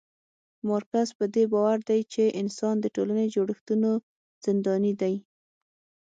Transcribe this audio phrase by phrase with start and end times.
[0.67, 3.91] مارکس پدې باور دی چي انسان د ټولني د جوړښتونو
[4.43, 5.15] زنداني دی